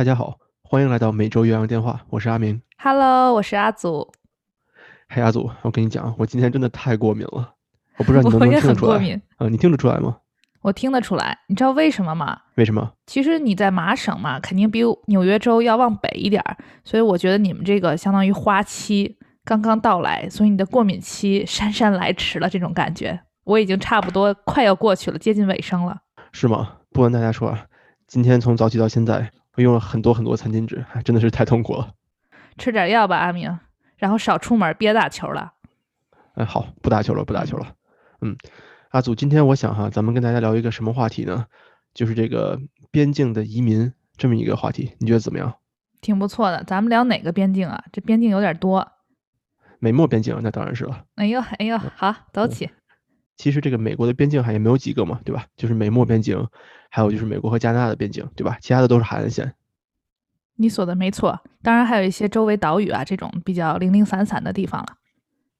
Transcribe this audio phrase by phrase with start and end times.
[0.00, 2.62] 大家好，欢迎来到每周岳阳电话，我是阿明。
[2.78, 4.10] Hello，我是阿祖。
[5.10, 7.52] 嘿，阿祖，我跟你讲，我今天真的太过敏了，
[7.98, 8.92] 我不知道你 能不能听得出来。
[8.94, 10.16] 很过敏，啊、你听得出来吗？
[10.62, 11.36] 我听得出来。
[11.48, 12.34] 你知道为什么吗？
[12.54, 12.90] 为什么？
[13.06, 23.20] 其实你在麻省嘛，肯定比纽约州要往北一点儿，所以我觉得你们这个相当于花期刚刚到来，所以你的过敏期姗姗来迟了，这种感觉。
[23.44, 25.98] 我已经差不多快要过去了，接近尾声了。
[26.32, 26.76] 是吗？
[26.90, 27.66] 不瞒大家说啊，
[28.06, 31.94] 今天从早起到现在，我用了很多很多餐巾纸，哎真的是太痛苦了。
[32.58, 33.58] 吃点药吧，阿明，
[33.96, 35.54] 然后少出门，别打球了。
[36.34, 37.74] 哎，好，不打球了，不打球了。
[38.20, 38.36] 嗯，
[38.90, 41.46] 阿祖，今天我想哈，咱们跟大家聊一个什么话题呢？
[41.94, 42.60] 就是这个
[42.90, 45.54] 边境的移民这么一个话题，你觉得怎么样？
[46.00, 47.84] 挺不错的，咱们聊哪个边境啊？
[47.92, 48.92] 这边境有点多。
[49.80, 51.04] 美墨边境，那当然是了。
[51.16, 52.70] 哎呦，哎呦，好，走起。
[53.40, 55.46] 其实这个美国的边境海也没有几个嘛，对吧？
[55.56, 56.46] 就是美墨边境，
[56.90, 58.58] 还有就是美国和加拿大的边境，对吧？
[58.60, 59.54] 其他的都是海岸线。
[60.56, 64.88] 你说的没错，当然还有一些周围岛屿啊，这种比较零零散散的地方了。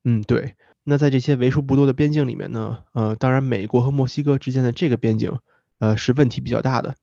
[0.04, 0.56] 嗯，对。
[0.84, 5.38] 那在这些为数不多的边境里面呢，呃，当然美国和墨西哥之间的这个边境，
[5.78, 6.96] 呃，是问题比较大的。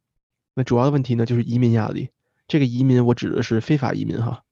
[0.53, 2.09] 那主要的问题呢，就是移民压力。
[2.47, 4.44] 这个移民我指的是非法移民哈，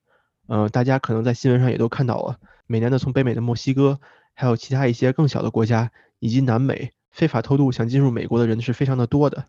[0.47, 3.99] 呃，大家可能在新闻上也都看到了，每年的从北美的墨西哥，
[4.35, 9.45] 还有其他一些更小的国家，以及南美非法偷渡想进入美国的人是非常的多的。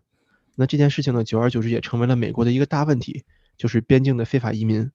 [0.55, 3.23] 那这件事情呢，久而久之也成为了美国的一个大问题，
[3.57, 4.89] 就是边境的非法移民。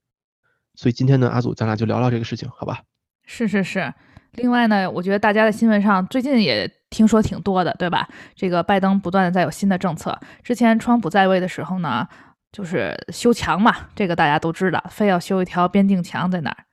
[0.75, 2.83] 所以今天呢，阿祖咱俩就聊聊这个事情，好吧？
[3.27, 3.93] 是是是。
[4.33, 8.09] 另外呢，我觉得大家在新闻上最近也听说挺多的，对吧？
[8.35, 10.19] 这个拜登不断的在有新的政策。
[10.43, 12.09] 之前川普在位的时候呢，
[12.51, 16.65] 就是修墙嘛，这个大家都知道，非要修一条边境墙在那儿。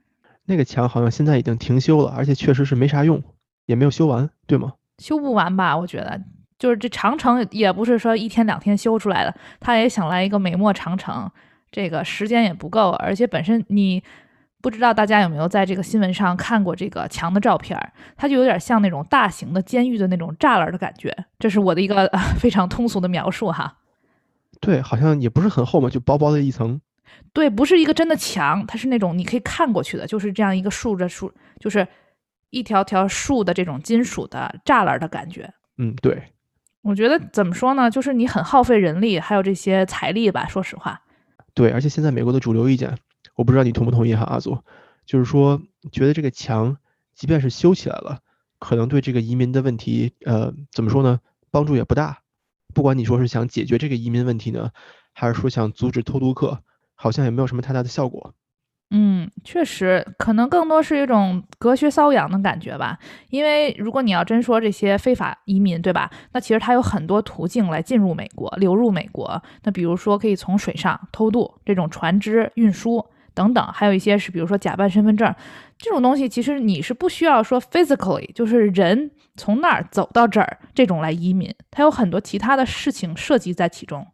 [0.50, 3.22] 那个墙好像现在已经停修了，而且确实是没啥用，
[3.68, 4.74] 也没有修完，对吗？
[4.98, 5.78] 修不完吧？
[5.78, 6.20] 我觉得，
[6.58, 11.30] 就是这长城也不是说一天两天修出来的，他也想来一个美墨长城，
[11.72, 14.02] 这个时间也不够，而且本身你
[14.60, 23.78] 不知道大家有没有在这个新闻上看过这个墙的照片儿，它就有点像那种大型的监狱的那种栅栏的感觉，这是我的一个、呃、非常通俗的描述哈。
[24.60, 26.82] 对，好像也不是很厚嘛，就薄薄的一层。
[27.34, 31.88] 对，不是一个真的墙，它是那种你可以看过去的，就是这样一个竖着竖，就是
[32.50, 35.54] 一条条竖的这种金属的栅栏的感觉。
[35.78, 36.22] 嗯，对，
[36.82, 40.48] 我觉得怎么说呢，就是你很耗费人力，还有这些财力吧。
[40.48, 41.02] 说实话，
[41.54, 42.98] 对，而且现在美国的主流意见，
[43.36, 44.58] 我不知道你同不同意哈，阿祖，
[45.06, 46.78] 就是说觉得这个墙
[47.14, 48.20] 即便是修起来了，
[48.60, 51.20] 可能对这个移民的问题，呃，怎么说呢，
[51.52, 52.20] 帮助也不大。
[52.74, 54.70] 不管你说是想解决这个移民问题呢，
[55.14, 56.62] 还是说想阻止偷渡客，
[57.02, 58.34] 好像也没有什么太大的效果。
[58.92, 62.98] 嗯，确实，可能更多是一种隔靴搔痒的感觉吧。
[63.30, 66.10] 因为如果你要真说这些非法移民，对吧？
[66.34, 69.42] 那其实它有很多途径来进入美国、流入美国。
[69.62, 73.06] 那比如说可以从水上偷渡，这种船只运输
[73.36, 75.34] 等等，还有一些是比如说假扮身份证
[75.78, 84.08] 这种东西，其实你是不需要说 physically，就是人从那儿走到这儿这种来移民，它有很多其他的事情涉及在其中。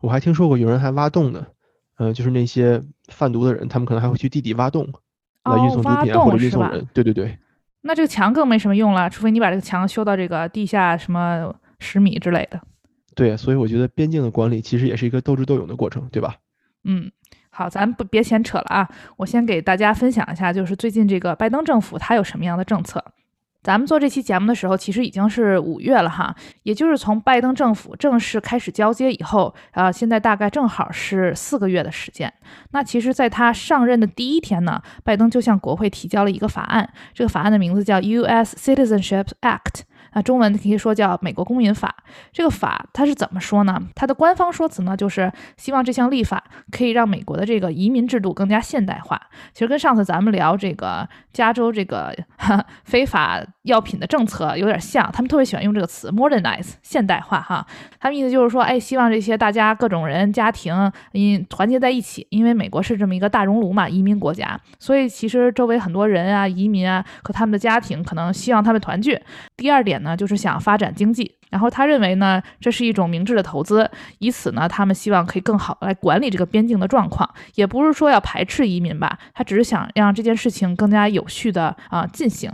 [0.00, 1.46] 我还听说过有人还挖洞呢。
[1.96, 4.86] 呃，就是那些贩毒的人，他们可能还会去地底挖洞
[5.44, 6.86] 来运送毒品啊，或者运送人。
[6.92, 7.38] 对对对。
[7.82, 12.60] 那这个墙更没什么用了，除非你把这个墙修到这个地下什么十米之类的。
[13.14, 16.34] 对，所以我觉得边境的管理其实也是一个斗智斗勇的过程，对吧？
[16.84, 17.10] 嗯，
[17.48, 23.02] 好，咱不别闲扯了啊，我先给大家分享一下，就是最近这个拜登政府它有什么样的政策。
[23.66, 26.32] 咱们做这期节目的时候，其实已经是五月了哈，
[26.62, 32.32] 也就是从拜登政府正式开始交接以后，啊，现在大概正好是四个月的时间。
[32.70, 38.54] 那其实，在他上任的第一天呢，拜登就向国会提交了一个法案，这个法案的名字叫 U.S.
[38.56, 39.80] Citizenship Act。
[40.16, 41.94] 那中文可以说叫《美国公民法》。
[42.32, 43.78] 这个法它是怎么说呢？
[43.94, 49.20] 它的官方说辞呢，就是希望这项立法可以让美国的这个移民制度更加现代化。
[49.52, 52.16] 其实跟上次咱们聊这个加州这个
[52.84, 57.66] 非法药品的政策有点像，他们特别喜欢用这个词 “modernize” 现代化哈。
[58.00, 69.20] 他们意思就是说，哎，希望这些大家各种人家庭嗯团结在一起，因为美国是这么一个大熔炉嘛，移民国家，所以其实周围很多人啊，移民啊和他们的家庭可能希望他们团聚。
[69.56, 71.34] 第二点呢，就是想发展经济。
[71.48, 73.88] 然后他认为呢，这是一种明智的投资，
[74.18, 82.52] 以此呢，他们希望可以更好来管理这个边境的状况，也不是说要排斥移民吧，他只是想让这件事情更加有序的啊、进行。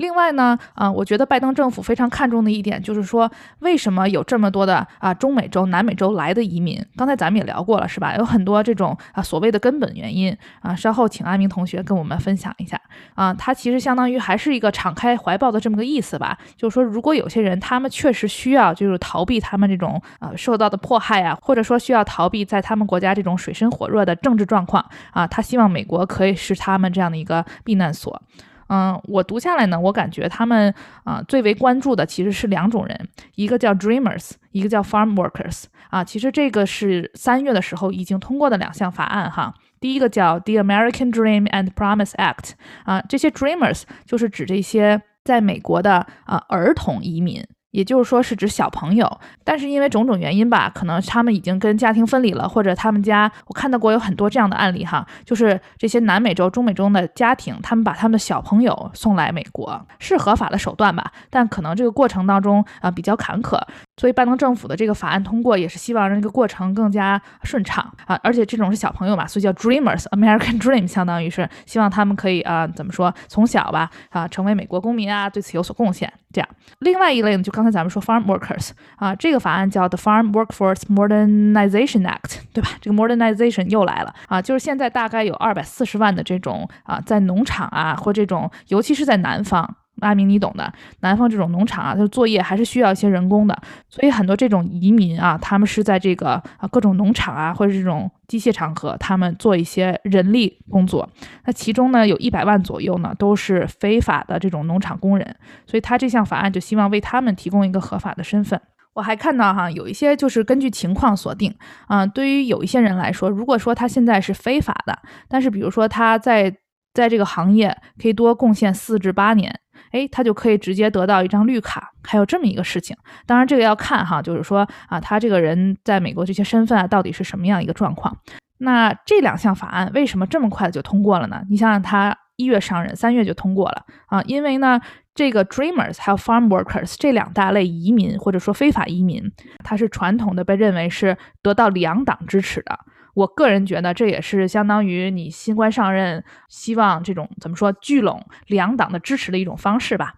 [0.00, 6.82] 另外呢，啊，我觉得拜登政府非常看重的一点就是说，为什么有这么多的啊中美洲、南美洲来的移民？
[6.96, 8.16] 刚才咱们也聊过了，是吧？
[8.16, 10.74] 有很多这种啊所谓的根本原因啊。
[10.74, 12.80] 稍后请阿明同学跟我们分享一下
[13.14, 13.34] 啊。
[13.34, 16.38] 他其实相当于还是一个敞开怀抱的这么个意思吧。
[16.56, 28.22] 就是说，如果有些人他们确实需要就是逃避他们这种呃受到的迫害啊，或者说需要逃避在他们国家这种水深火热的政治状况啊，他希望美国可以是他们这样的一个避难所。
[28.70, 30.72] 嗯，我读下来呢，我感觉他们
[31.02, 36.04] 啊最为关注的其实是两种人，一个叫 Dreamers，一个叫 Farm Workers 啊。
[36.04, 39.52] 其实这个是三月的时候已经通过的两项法案哈。
[39.80, 42.52] 第一个叫 The American Dream and Promise Act
[42.84, 47.44] 啊，这些 Dreamers 就是指这些在美国的啊儿童移民。
[47.70, 63.58] 也就是说是指小朋友，但是因为种种原因吧，可能他们已经跟家庭分离了，或者他们家我看到过有很多这样的案例哈，就是这些南美洲、中美洲的家庭，他们把他们的小朋友送来美国，是合法的手段吧，但可能这个过程当中啊比较坎坷。
[64.00, 68.18] 所以拜登政府的这个法案通过，也是希望让这个过程更加顺畅啊！
[68.22, 76.10] 而且这种是小朋友嘛，所以叫 Dreamers，American Dream，相当于是希望他们可以啊，怎么说，从小吧啊，成为美国公民啊，对此有所贡献。
[76.32, 76.48] 这样，
[76.78, 82.70] 另外一类呢，就刚才咱们说 Farm Workers 啊，这个法案叫 The Farm Workforce Modernization Act，对吧？
[82.80, 89.76] 这个 Modernization 又来了啊，就是现在大概有二百四十万的这种啊，在农场啊或这种，尤其是在南方。
[90.00, 90.72] 阿明，你懂的。
[91.00, 93.56] 南方这种农场啊，它作业还是需要一些人工的，
[93.88, 101.08] 所以很多这种移民啊，他们是在这个啊各种农场啊，或者这种机械场合，他们做一些人力工作。
[101.44, 105.36] 那其中呢，有一百万左右呢，都是非法的这种农场工人，
[105.66, 108.60] 所以他这项法案就希望为他们提供一个合法的身份。
[108.92, 111.54] 我还看到哈，有一些就是根据情况锁定
[111.86, 114.98] 啊，对于有一些人来说，如果说他现在是非法的，
[115.28, 116.52] 但是比如说他在
[116.92, 119.60] 在这个行业可以多贡献四至八年。
[119.90, 122.96] 哎，他就可以直接得到一张绿卡，还有这么一个事情。
[123.26, 128.16] 当然，这个要看哈，就是说啊，他这个人在美国这些身份啊，到底是什么样一个状况？
[128.58, 131.42] 那这两项法案为什么这么快就通过了呢？
[131.48, 134.80] 你想想，他一月上任，三月就通过了啊，因为呢，
[135.14, 139.22] 这个 Dreamers 还有 Farm Workers 这两大类移民或者说非法移民，
[139.64, 142.78] 它是传统的被认为是得到两党支持的。
[143.14, 150.14] 我个人觉得这也是相当于你新官上任，希望这种怎么说聚拢两党的支持的一种方式吧。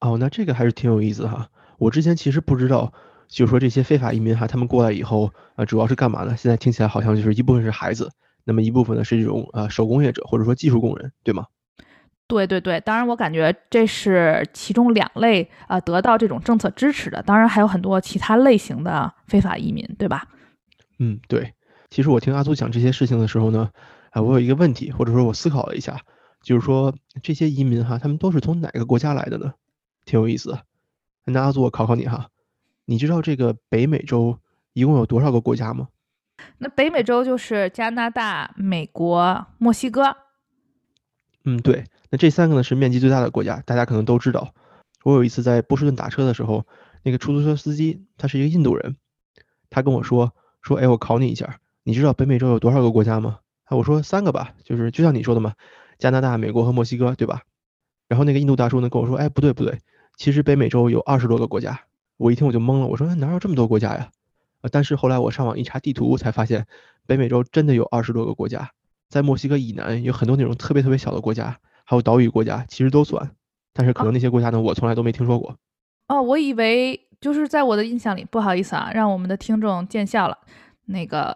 [0.00, 1.48] 哦，那这个还是挺有意思哈。
[1.78, 2.92] 我之前其实不知道，
[3.28, 6.36] 就是说这些非法移民哈，他们过来以后啊，主要是干嘛呢？
[6.36, 8.10] 现在听起来好像就是一部分是孩子，
[8.44, 11.46] 那么一部分呢是这种呃手工业者或者说技术工人，对吗？
[12.26, 20.26] 对对对，当然我感觉这是其中两类呃得到这种政策支持的，当然还有很多其他类型的非法移民，对吧？
[20.98, 21.54] 嗯，对。
[21.90, 23.70] 其实我听阿祖讲这些事情的时候呢，
[24.10, 26.00] 啊，我有一个问题，或者说我思考了一下，
[26.42, 26.92] 就是说
[27.22, 29.54] 这些移民哈，他们都是从哪个国家来的呢？
[30.04, 30.58] 挺有意思。
[31.24, 32.30] 那阿祖，我考考你哈，
[32.84, 34.38] 你知道这个北美洲
[34.72, 35.88] 一共有多少个国家吗？
[36.58, 40.16] 那北美洲就是加拿大、美国、墨西哥。
[41.44, 41.84] 嗯，对。
[42.10, 44.52] 那这三个呢是面积最大的国家，大家可能都知道。
[45.04, 46.66] 我有一次在波士顿打车的时候，
[47.04, 48.96] 那个出租车司机他是一个印度人，
[49.70, 50.34] 他跟我说。
[50.64, 53.40] 说，哎，我考你一下，你知道北美洲有多少个国家吗？
[53.64, 55.52] 啊，我说三个吧，就是就像你说的嘛，
[55.98, 57.42] 加拿大、美国和墨西哥，对吧？
[58.08, 59.78] 然后那个印度大叔呢跟我说，哎，不对不对，
[60.16, 61.78] 其实北美洲有二十多个国家。
[62.16, 64.08] 我一听我就懵了，我说哪有这么多国家呀？
[64.62, 66.66] 啊，但是后来我上网一查地图，才发现
[67.06, 68.70] 北美洲真的有二十多个国家，
[69.10, 73.30] 在墨西哥以南有很多那种特别特别小的国家，还有岛屿国家，其实都算。
[73.74, 75.58] 但是可能那些国家呢，我从来都没听说过。
[76.08, 77.00] 哦，我以为。
[77.24, 80.36] 就是在我的印象里，不好意思啊，让我们的听众见笑了。
[80.84, 81.34] 那个，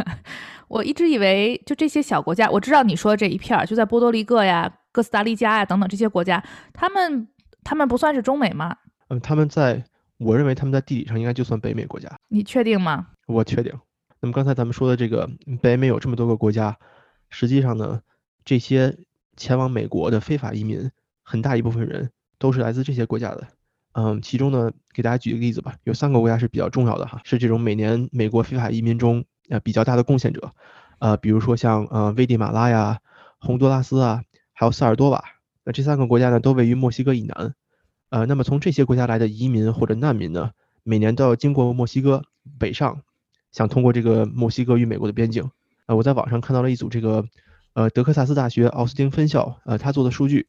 [0.68, 6.42] 我一直以为就这些小国家，我知道你说这一片儿就在波多黎各呀、哥斯达黎加呀等等这些国家，
[6.72, 7.28] 他们
[7.62, 8.74] 他们不算是中美吗？
[9.08, 9.84] 嗯，他们在
[10.16, 12.10] 我认为他们在地理上应该就算北美国家。
[12.28, 13.08] 你确定吗？
[13.26, 13.70] 我确定。
[14.20, 15.28] 那么刚才咱们说的这个
[15.60, 16.74] 北美有这么多个国家，
[17.28, 18.00] 实际上呢，
[18.46, 18.96] 这些
[19.36, 20.90] 前往美国的非法移民，
[21.22, 23.46] 很大一部分人都是来自这些国家的。
[23.92, 30.52] 嗯，其中呢，给大家举个例子吧，有三个国家是比较重要的哈，是这种每年美国非法移民中呃比较大的贡献者，
[31.00, 33.00] 呃，比如说像呃危地马拉呀、
[33.40, 35.24] 洪都拉斯啊，还有萨尔多瓦，
[35.64, 37.54] 那这三个国家呢都位于墨西哥以南，
[38.10, 40.50] 呃，那么从这些国家来的移民或者难民呢，
[40.84, 42.22] 每年都要经过墨西哥
[42.58, 43.02] 北上，
[43.50, 45.50] 想通过这个墨西哥与美国的边境。
[45.86, 47.24] 呃，我在网上看到了一组这个
[47.72, 50.46] 呃德克萨斯大学奥斯汀分校呃他做的数据，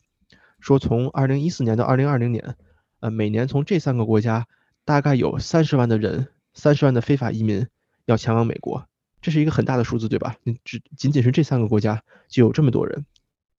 [0.59, 2.55] 说从2014年到2020年。
[2.99, 4.47] 呃，每年从这三个国家
[4.85, 7.67] 大概有三十万的人，三十万的非法移民
[8.05, 8.85] 要前往美国，
[9.21, 10.35] 这是一个很大的数字，对吧？
[10.43, 13.05] 你只仅仅是这三个国家就有这么多人，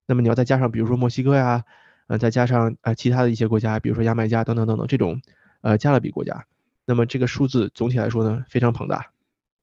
[0.07, 1.65] 那么你要再加上比如说墨西哥呀，
[2.09, 5.21] 呃，再加上呃其他的一些国家，比如说牙买加等等等等这种
[5.63, 6.45] 呃加勒比国家，
[6.85, 9.13] 那么这个数字总体来说呢非常庞大。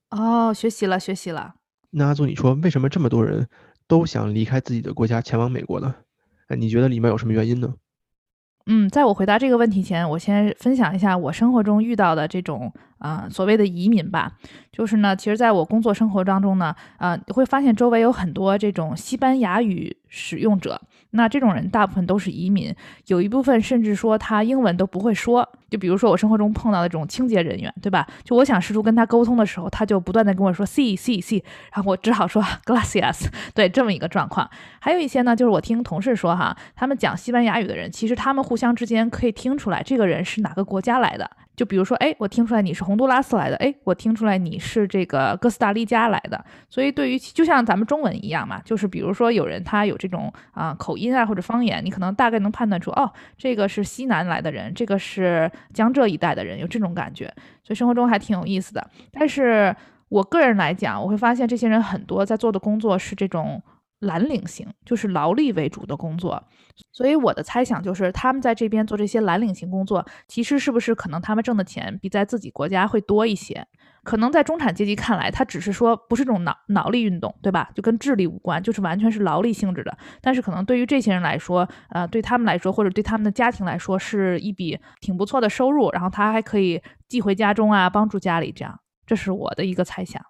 [0.09, 1.55] 哦，学习了，学习了。
[1.89, 3.47] 那阿祖，你说为什么这么多人
[3.87, 5.93] 都想离开自己的国家前往美国呢？
[6.47, 7.75] 哎，你觉得里面有什么原因呢？
[8.69, 14.31] 嗯，在我回答这个问题前，我先分享一下我生活中遇到的这种啊所谓的移民吧。
[14.71, 20.79] 就是呢，其实在我工作生活当中呢，呃，会发现周围有很多这种西班牙语使用者。
[21.11, 22.75] 那这种人大部分都是移民，
[23.07, 25.47] 有一部分甚至说他英文都不会说。
[25.69, 28.05] 就比如说我生活中碰到的这种清洁人员，对吧？
[28.23, 33.27] 就我想试图跟他沟通的时候，他就不断的跟我说 “see see see”，然后我只好说 “gracias”。
[33.55, 34.47] 对，这么一个状况。
[34.79, 41.29] 还有一些呢，就是我听同事说哈，他们讲西班牙语的人，其实他们互相之间可以听出来这个人是哪个国家来的。
[41.57, 46.45] 就比如说，哎，我听出来你是洪都拉斯来的，哎，我听出来你是这个哥斯达黎加来的。
[46.69, 57.25] 所以对于就像咱们中文一样嘛，就是比如说有人他有这种啊口音啊或者方言，你可能大概能判断出，哦，这个是西南来的人，这个是江浙一带的人，有这种感觉。
[57.63, 58.87] 所以生活中还挺有意思的。
[59.11, 59.75] 但是
[60.09, 63.59] 我个人来讲，我会发现这些人很多在做的工作是这种。
[63.99, 66.43] 蓝领型就是劳力为主的工作，
[66.91, 73.67] 所以我的猜想就是他们在这边做这些蓝领型工作，其实是不是可能他们挣的钱比在自己国家会多一些？
[74.03, 77.69] 可能在中产阶级看来，他只是说不是这种脑脑力运动，对吧？
[77.75, 79.97] 就跟智力无关，就是完全是劳力性质的。
[80.21, 90.23] 但是可能对于这些人来说，呃，对他们来说，或者对他们的家庭来说，是一笔挺不错的收入，然后他还可以寄回家中啊，帮助家里，这样，这是我的一个猜想。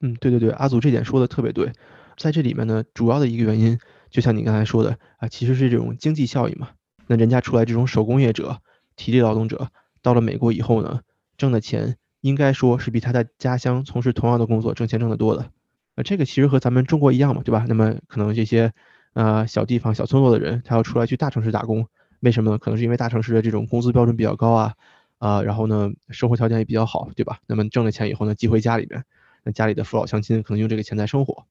[0.00, 1.70] 嗯，对对对，阿祖这点说的特别对。
[2.16, 3.78] 在这里面呢，主要的一个原因，
[4.10, 6.70] 就像你刚才说的啊，其实是这种经济效益嘛。
[7.06, 8.60] 那人家出来这种手工业者、
[8.96, 9.68] 体力劳动者，
[10.02, 11.00] 到了美国以后呢，
[11.36, 15.50] 挣的钱应该说是比他在家乡从事同样的工作挣钱挣得多的。
[15.96, 17.66] 啊，这个其实和咱们中国一样嘛，对吧？
[17.68, 18.72] 那么可能这些
[19.12, 21.86] 呃小地方、小村落的人，他要出来去大城市打工，
[22.20, 22.58] 为什么呢？
[22.58, 24.74] 可能是因为大城市的这种工资标准比较高啊，
[25.18, 27.38] 啊，然后呢，生活条件也比较好，对吧？
[27.46, 29.04] 那么挣了钱以后呢，寄回家里边，
[29.44, 31.44] 那家里的父老乡亲可能用这个钱在生活。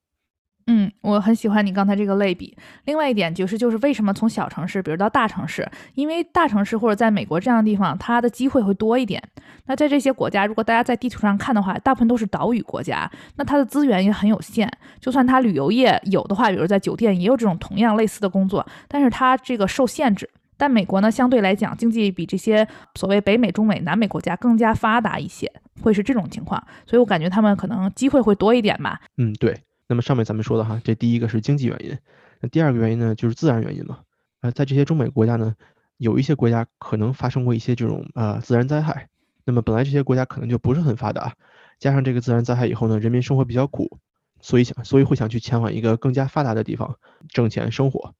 [0.67, 2.55] 嗯，我很喜欢你刚才这个类比。
[2.85, 9.21] 另外一点就是，就是为什么从小城市，比如到大城市，因为大城市或者在美国这样的地方，它的机会会多一点。
[9.65, 14.71] 那在这些国家，如果大家在地图上看的话，大部分都是岛屿国家，那它的资源也很有限。
[14.99, 20.29] 就算它旅游业有的话，比如在酒店也有这种同样类似的工作，但是它这个受限制。
[20.55, 22.65] 但美国呢，相对来讲，经济比这些
[22.95, 25.51] 所谓北美、中美、南美国家更加发达一些，
[25.81, 26.63] 会是这种情况。
[26.85, 29.01] 所以我感觉他们可能机会会多一点吧。
[29.17, 29.59] 嗯，对。
[29.87, 31.97] 那么上面咱们说的哈，这第一个是经济原因，
[32.39, 33.99] 那第二个原因呢就是自然原因嘛。
[34.41, 35.55] 呃，在这些中美国家呢，
[35.97, 39.09] 有一些国家可能发生过一些这种啊自然灾害，
[39.45, 41.35] 那么本来这些国家可能就不是很发达，
[41.79, 43.99] 加上这个自然灾害以后呢，人民生活比较苦，
[44.41, 46.97] 所以想所以会想去前往一个更加发达的地方
[47.29, 48.13] 挣钱生活。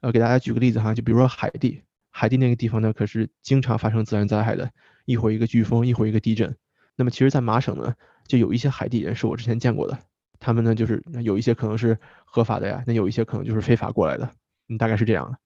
[0.00, 4.70] 呃，给大家举个例子哈，就比如说海地，海地那个地方呢可是经常发生自然灾害的，
[5.04, 6.56] 一会儿一个飓风，一会儿一个地震。
[6.96, 7.94] 那么其实，在麻省呢，
[8.26, 9.98] 就有一些海地人是我之前见过的。
[10.40, 14.30] 他们呢，就是有一些可能是合法的呀，那有一些可能就是非法过来的，
[14.68, 15.38] 嗯，大概是这样的。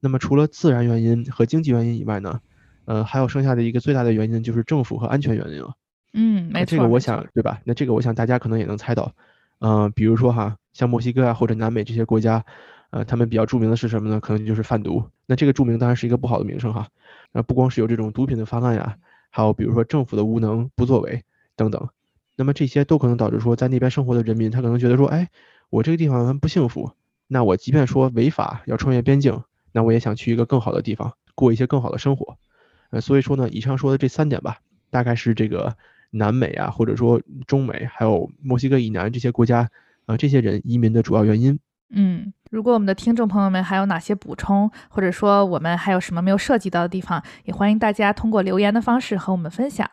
[0.00, 2.40] 那么除了自然原因和经济原因以外呢，
[2.84, 5.74] 呃，还有剩下的一个最大的原因就是政府和安全原因了。
[6.12, 6.76] 嗯，没错。
[6.76, 7.60] 这个我想，对吧？
[7.64, 9.12] 那这个我想大家可能也能猜到，
[9.60, 12.44] 嗯，比如说哈，像墨西哥啊或者南美这些国家，
[12.90, 14.20] 呃，他们比较著名的是什么呢？
[14.20, 15.02] 可能就是贩毒。
[15.26, 16.86] 那这个著名当然是一个不好的名声哈。
[17.32, 18.96] 那不光是有这种毒品的泛滥呀，
[19.30, 21.22] 还有比如说政府的无能不作为
[21.56, 21.88] 等等。
[22.36, 25.28] 那么这些都可能导致说，在那边生活的人民，他可能觉得说，哎，
[25.70, 26.90] 我这个地方不幸福，
[27.28, 32.36] 那我即便说违法要穿越边境，那我也想去一个更好的地方过一些更好的生活。
[32.90, 34.58] 呃，所以说呢，以上说的这三点吧，
[34.90, 35.76] 大概是这个
[36.10, 39.68] 南美啊，或者说中美，还有墨西哥以南这些国家，
[40.06, 41.58] 呃，这些人移民的主要原因。
[41.90, 49.88] 嗯，如果我们的听众朋友们还有哪些补充，或者说我们还有什么没有涉及到的地方，也欢迎大家通过留言的方式和我们分享。